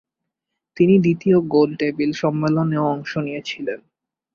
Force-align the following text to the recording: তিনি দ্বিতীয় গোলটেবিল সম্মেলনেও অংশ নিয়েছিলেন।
তিনি 0.77 0.95
দ্বিতীয় 0.99 1.37
গোলটেবিল 1.47 2.11
সম্মেলনেও 2.13 2.83
অংশ 2.85 3.11
নিয়েছিলেন। 3.17 3.79